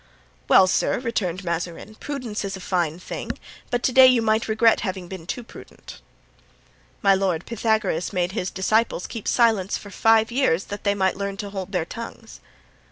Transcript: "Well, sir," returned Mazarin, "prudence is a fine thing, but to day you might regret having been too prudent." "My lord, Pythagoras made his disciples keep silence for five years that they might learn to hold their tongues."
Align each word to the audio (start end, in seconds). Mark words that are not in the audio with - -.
"Well, 0.47 0.65
sir," 0.65 0.97
returned 0.97 1.43
Mazarin, 1.43 1.93
"prudence 1.93 2.43
is 2.43 2.57
a 2.57 2.59
fine 2.59 2.97
thing, 2.97 3.33
but 3.69 3.83
to 3.83 3.91
day 3.91 4.07
you 4.07 4.23
might 4.23 4.47
regret 4.47 4.79
having 4.79 5.07
been 5.07 5.27
too 5.27 5.43
prudent." 5.43 6.01
"My 7.03 7.13
lord, 7.13 7.45
Pythagoras 7.45 8.11
made 8.11 8.31
his 8.31 8.49
disciples 8.49 9.05
keep 9.05 9.27
silence 9.27 9.77
for 9.77 9.91
five 9.91 10.31
years 10.31 10.63
that 10.73 10.85
they 10.85 10.95
might 10.95 11.17
learn 11.17 11.37
to 11.37 11.51
hold 11.51 11.71
their 11.71 11.85
tongues." 11.85 12.39